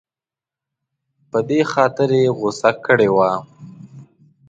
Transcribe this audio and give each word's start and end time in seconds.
په 1.29 1.39
دې 1.49 1.61
خاطر 1.71 2.09
یې 2.19 2.27
غوسه 2.37 2.71
کړې 2.85 3.09
وه. 3.15 3.31